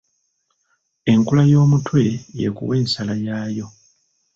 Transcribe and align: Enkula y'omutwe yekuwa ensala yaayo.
Enkula 1.11 1.43
y'omutwe 1.51 2.01
yekuwa 2.41 2.73
ensala 2.81 3.13
yaayo. 3.25 3.67